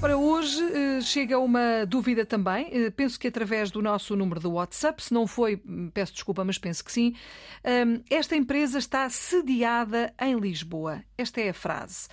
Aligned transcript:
Ora, 0.00 0.16
hoje 0.16 0.62
eh, 0.62 1.00
chega 1.00 1.40
uma 1.40 1.84
dúvida 1.84 2.24
também. 2.24 2.68
Eh, 2.70 2.90
penso 2.90 3.18
que 3.18 3.26
através 3.26 3.68
do 3.68 3.82
nosso 3.82 4.14
número 4.14 4.38
do 4.38 4.52
WhatsApp, 4.52 5.02
se 5.02 5.12
não 5.12 5.26
foi, 5.26 5.60
hum, 5.66 5.90
peço 5.92 6.12
desculpa, 6.12 6.44
mas 6.44 6.56
penso 6.56 6.84
que 6.84 6.92
sim. 6.92 7.16
Hum, 7.64 8.00
esta 8.08 8.36
empresa 8.36 8.78
está 8.78 9.10
sediada 9.10 10.14
em 10.20 10.38
Lisboa. 10.38 11.02
Esta 11.16 11.40
é 11.40 11.48
a 11.48 11.54
frase. 11.54 12.06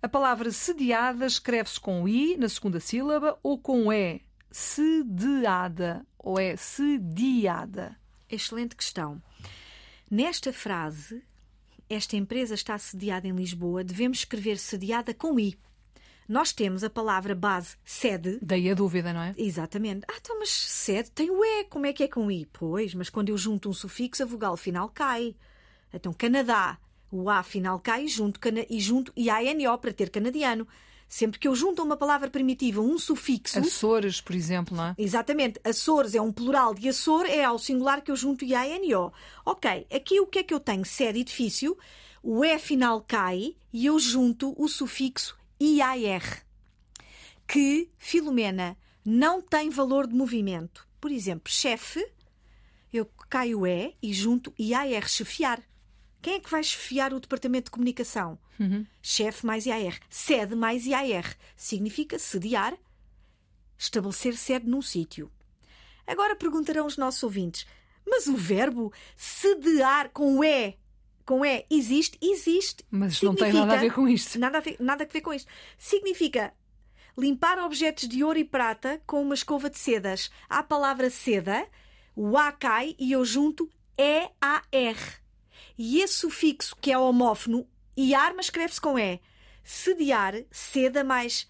A 0.00 0.08
palavra 0.08 0.52
sediada 0.52 1.26
escreve-se 1.26 1.80
com 1.80 2.06
I 2.06 2.36
na 2.36 2.48
segunda 2.48 2.78
sílaba 2.78 3.36
ou 3.42 3.58
com 3.58 3.92
E. 3.92 4.20
Sediada 4.52 6.06
ou 6.16 6.38
é 6.38 6.54
sediada? 6.54 7.96
Excelente 8.30 8.76
questão. 8.76 9.20
Nesta 10.08 10.52
frase, 10.52 11.20
esta 11.90 12.16
empresa 12.16 12.54
está 12.54 12.78
sediada 12.78 13.26
em 13.26 13.32
Lisboa, 13.32 13.82
devemos 13.82 14.18
escrever 14.18 14.56
sediada 14.56 15.12
com 15.12 15.40
I. 15.40 15.58
Nós 16.28 16.52
temos 16.52 16.82
a 16.82 16.88
palavra 16.88 17.34
base 17.34 17.76
sede. 17.84 18.38
Daí 18.40 18.70
a 18.70 18.74
dúvida, 18.74 19.12
não 19.12 19.20
é? 19.20 19.34
Exatamente. 19.36 20.04
Ah, 20.08 20.14
então, 20.18 20.38
mas 20.38 20.50
sede 20.50 21.10
tem 21.10 21.30
o 21.30 21.44
E. 21.44 21.64
Como 21.64 21.84
é 21.86 21.92
que 21.92 22.02
é 22.02 22.08
com 22.08 22.30
I? 22.30 22.48
Pois, 22.52 22.94
mas 22.94 23.10
quando 23.10 23.28
eu 23.28 23.36
junto 23.36 23.68
um 23.68 23.72
sufixo, 23.72 24.22
a 24.22 24.26
vogal 24.26 24.56
final 24.56 24.88
cai. 24.88 25.34
Então, 25.92 26.12
Canadá, 26.12 26.78
o 27.10 27.28
A 27.28 27.42
final 27.42 27.78
cai 27.78 28.08
junto, 28.08 28.40
e 28.68 28.80
junto 28.80 29.12
I-A-N-O 29.14 29.78
para 29.78 29.92
ter 29.92 30.08
canadiano. 30.08 30.66
Sempre 31.06 31.38
que 31.38 31.46
eu 31.46 31.54
junto 31.54 31.82
uma 31.82 31.96
palavra 31.96 32.30
primitiva 32.30 32.80
um 32.80 32.98
sufixo. 32.98 33.58
Açores, 33.58 34.22
por 34.22 34.34
exemplo, 34.34 34.74
não 34.74 34.86
é? 34.86 34.94
Exatamente. 34.96 35.60
Açores 35.62 36.14
é 36.14 36.20
um 36.20 36.32
plural 36.32 36.74
de 36.74 36.88
Açor, 36.88 37.26
é 37.26 37.44
ao 37.44 37.58
singular 37.58 38.00
que 38.00 38.10
eu 38.10 38.16
junto 38.16 38.44
I-A-N-O. 38.44 39.12
Ok, 39.44 39.86
aqui 39.94 40.18
o 40.20 40.26
que 40.26 40.38
é 40.38 40.42
que 40.42 40.54
eu 40.54 40.58
tenho? 40.58 40.84
Sede 40.84 41.20
edifício, 41.20 41.76
o 42.22 42.42
E 42.42 42.58
final 42.58 43.02
cai 43.02 43.54
e 43.70 43.86
eu 43.86 43.98
junto 43.98 44.54
o 44.56 44.66
sufixo 44.66 45.36
IAR, 45.60 46.44
que, 47.46 47.90
Filomena, 47.98 48.76
não 49.04 49.40
tem 49.40 49.70
valor 49.70 50.06
de 50.06 50.14
movimento. 50.14 50.86
Por 51.00 51.12
exemplo, 51.12 51.52
chefe, 51.52 52.04
eu 52.92 53.06
caio 53.28 53.66
E 53.66 53.94
e 54.02 54.12
junto 54.12 54.54
IAR, 54.58 55.08
chefiar. 55.08 55.62
Quem 56.22 56.34
é 56.34 56.40
que 56.40 56.50
vai 56.50 56.62
chefiar 56.62 57.12
o 57.12 57.20
departamento 57.20 57.66
de 57.66 57.70
comunicação? 57.70 58.38
Uhum. 58.58 58.86
Chefe 59.02 59.44
mais 59.44 59.66
IAR. 59.66 59.98
Sede 60.08 60.54
mais 60.54 60.86
IAR. 60.86 61.36
Significa 61.54 62.18
sediar, 62.18 62.74
estabelecer 63.76 64.36
sede 64.36 64.66
num 64.66 64.80
sítio. 64.80 65.30
Agora 66.06 66.36
perguntarão 66.36 66.86
os 66.86 66.96
nossos 66.96 67.22
ouvintes: 67.22 67.66
mas 68.06 68.26
o 68.26 68.36
verbo 68.36 68.92
sediar 69.16 70.10
com 70.10 70.42
E 70.42 70.78
com 71.24 71.44
E 71.44 71.64
existe, 71.70 72.18
existe. 72.20 72.84
Mas 72.90 73.18
Significa, 73.18 73.46
não 73.46 73.52
tem 73.52 73.60
nada 73.60 73.74
a 73.74 73.82
ver 73.82 73.92
com 73.92 74.08
isto. 74.08 74.38
Nada 74.38 74.58
a 74.58 74.60
ver, 74.60 74.76
nada 74.78 75.04
a 75.04 75.06
ver 75.06 75.20
com 75.20 75.32
isto. 75.32 75.50
Significa 75.78 76.52
limpar 77.16 77.58
objetos 77.58 78.08
de 78.08 78.22
ouro 78.22 78.38
e 78.38 78.44
prata 78.44 79.00
com 79.06 79.22
uma 79.22 79.34
escova 79.34 79.70
de 79.70 79.78
sedas. 79.78 80.30
Há 80.48 80.58
a 80.58 80.62
palavra 80.62 81.10
seda, 81.10 81.66
o 82.14 82.36
A 82.36 82.52
cai 82.52 82.94
e 82.98 83.12
eu 83.12 83.24
junto 83.24 83.70
E-A-R. 83.96 84.98
E 85.78 86.00
esse 86.00 86.14
sufixo, 86.14 86.76
que 86.80 86.92
é 86.92 86.98
homófono, 86.98 87.66
e 87.96 88.14
arma 88.14 88.40
escreve-se 88.40 88.80
com 88.80 88.98
E. 88.98 89.20
Sediar, 89.62 90.34
seda 90.50 91.02
mais 91.02 91.48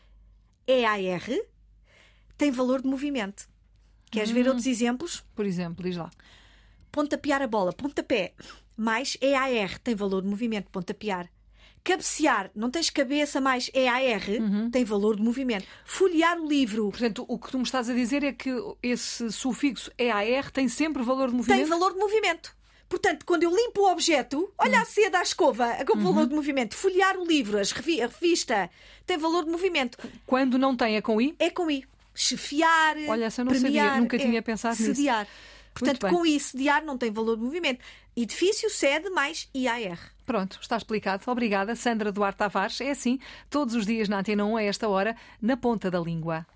E-A-R, 0.67 1.45
tem 2.37 2.51
valor 2.51 2.81
de 2.81 2.89
movimento. 2.89 3.49
Queres 4.11 4.31
hum. 4.31 4.35
ver 4.35 4.47
outros 4.47 4.67
exemplos? 4.67 5.25
Por 5.35 5.45
exemplo, 5.45 5.85
diz 5.85 5.97
lá. 5.97 6.11
Pontapear 6.95 7.43
a 7.43 7.49
bola, 7.49 7.73
pontapé 7.73 8.33
mais 8.77 9.17
EAR, 9.21 9.81
tem 9.81 9.97
valor 9.97 10.23
de 10.23 10.29
movimento, 10.29 10.71
pontapear. 10.71 11.29
Cabecear, 11.83 12.53
não 12.55 12.71
tens 12.71 12.89
cabeça 12.89 13.41
mais 13.41 13.69
EAR, 13.75 14.23
uhum. 14.41 14.71
tem 14.71 14.85
valor 14.85 15.17
de 15.17 15.23
movimento. 15.23 15.67
Folhear 15.85 16.41
o 16.41 16.47
livro. 16.47 16.89
Portanto, 16.91 17.25
o 17.29 17.37
que 17.37 17.51
tu 17.51 17.59
me 17.59 17.65
estás 17.65 17.91
a 17.91 17.95
dizer 17.95 18.23
é 18.23 18.33
que 18.33 18.51
esse 18.81 19.31
sufixo 19.33 19.91
EAR 19.99 20.53
tem 20.53 20.69
sempre 20.69 21.03
valor 21.03 21.31
de 21.31 21.35
movimento? 21.35 21.59
Tem 21.59 21.69
valor 21.69 21.93
de 21.93 21.99
movimento. 21.99 22.57
Portanto, 22.89 23.27
quando 23.27 23.43
eu 23.43 23.51
limpo 23.51 23.83
o 23.83 23.91
objeto, 23.91 24.53
olha 24.57 24.77
uhum. 24.77 24.83
a 24.83 24.85
seda, 24.85 25.19
a 25.19 25.23
escova, 25.23 25.85
com 25.85 25.99
uhum. 25.99 26.05
valor 26.05 26.29
de 26.29 26.35
movimento. 26.35 26.77
Folhear 26.77 27.19
o 27.19 27.27
livro, 27.27 27.59
a 27.59 28.07
revista, 28.07 28.71
tem 29.05 29.19
valor 29.19 29.45
de 29.45 29.51
movimento. 29.51 29.99
Quando 30.25 30.57
não 30.57 30.77
tem, 30.77 30.97
é 30.97 31.03
com 31.03 31.21
I? 31.21 31.35
É 31.41 31.51
com 31.51 31.69
I. 31.69 31.85
Chefiar, 32.15 32.97
Olha, 33.09 33.25
essa 33.25 33.41
eu 33.41 33.45
não 33.45 33.53
premiar, 33.53 33.87
sabia, 33.87 34.01
nunca 34.01 34.17
é, 34.17 34.19
tinha 34.21 34.41
pensado 34.41 34.77
sediar. 34.77 35.23
nisso. 35.23 35.54
Portanto, 35.75 36.09
com 36.09 36.25
isso, 36.25 36.57
diar 36.57 36.83
não 36.83 36.97
tem 36.97 37.11
valor 37.11 37.37
de 37.37 37.43
movimento. 37.43 37.81
Edifício, 38.17 38.71
sede 38.71 39.11
mais 39.11 39.49
IAR. 39.53 39.99
Pronto, 40.25 40.59
está 40.61 40.77
explicado. 40.77 41.23
Obrigada, 41.27 41.75
Sandra 41.75 42.13
Duarte 42.13 42.39
Tavares. 42.39 42.81
É 42.81 42.91
assim, 42.91 43.19
todos 43.51 43.75
os 43.75 43.85
dias 43.85 44.09
na 44.09 44.21
Antena 44.21 44.45
1, 44.45 44.57
a 44.57 44.63
esta 44.63 44.89
hora, 44.89 45.17
na 45.43 45.57
ponta 45.57 45.91
da 45.91 45.99
língua. 45.99 46.47